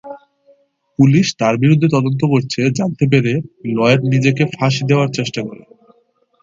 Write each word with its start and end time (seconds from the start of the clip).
Police 0.99 1.27
তার 1.39 1.55
বিরুদ্ধে 1.57 1.87
তদন্ত 1.95 2.21
করছে 2.25 2.61
জানতে 2.79 3.03
পেরে 3.11 3.33
লয়েড 3.71 4.01
নিজেকে 4.13 4.43
ফাঁসি 4.53 4.83
দেওয়ার 4.89 5.09
চেষ্টা 5.17 5.41
করে। 5.47 5.63